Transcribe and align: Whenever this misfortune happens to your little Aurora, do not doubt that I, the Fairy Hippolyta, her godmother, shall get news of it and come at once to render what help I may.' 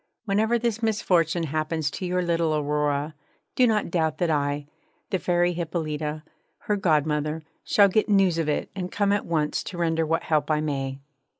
Whenever 0.25 0.57
this 0.57 0.81
misfortune 0.81 1.43
happens 1.43 1.91
to 1.91 2.07
your 2.07 2.23
little 2.23 2.55
Aurora, 2.57 3.13
do 3.55 3.67
not 3.67 3.91
doubt 3.91 4.17
that 4.17 4.31
I, 4.31 4.65
the 5.11 5.19
Fairy 5.19 5.53
Hippolyta, 5.53 6.23
her 6.61 6.75
godmother, 6.75 7.43
shall 7.63 7.87
get 7.87 8.09
news 8.09 8.39
of 8.39 8.49
it 8.49 8.71
and 8.75 8.91
come 8.91 9.11
at 9.11 9.27
once 9.27 9.61
to 9.65 9.77
render 9.77 10.03
what 10.03 10.23
help 10.23 10.49
I 10.49 10.59
may.' 10.59 11.01